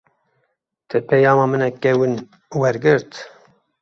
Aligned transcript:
Te 0.89 0.97
peyama 1.09 1.45
min 1.51 1.61
a 1.67 1.69
kevin 1.83 2.15
wergirt? 2.59 3.11